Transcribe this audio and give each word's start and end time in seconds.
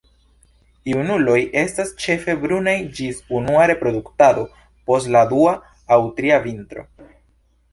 Junuloj 0.91 1.35
estas 1.63 1.91
ĉefe 2.05 2.35
brunaj 2.45 2.73
ĝis 3.01 3.19
unua 3.41 3.67
reproduktado 3.73 4.47
post 4.89 5.13
la 5.17 5.23
dua 5.35 5.55
aŭ 5.97 6.01
tria 6.17 6.41
vintro. 6.49 6.89